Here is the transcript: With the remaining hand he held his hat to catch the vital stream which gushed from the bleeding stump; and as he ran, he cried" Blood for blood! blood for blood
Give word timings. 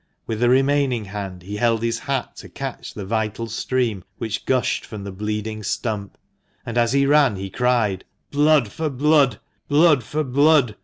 With 0.25 0.39
the 0.39 0.49
remaining 0.49 1.05
hand 1.05 1.43
he 1.43 1.57
held 1.57 1.83
his 1.83 1.99
hat 1.99 2.35
to 2.37 2.49
catch 2.49 2.91
the 2.95 3.05
vital 3.05 3.45
stream 3.45 4.03
which 4.17 4.47
gushed 4.47 4.83
from 4.83 5.03
the 5.03 5.11
bleeding 5.11 5.61
stump; 5.61 6.17
and 6.65 6.75
as 6.75 6.91
he 6.93 7.05
ran, 7.05 7.35
he 7.35 7.51
cried" 7.51 8.03
Blood 8.31 8.69
for 8.71 8.89
blood! 8.89 9.39
blood 9.67 10.03
for 10.03 10.23
blood 10.23 10.75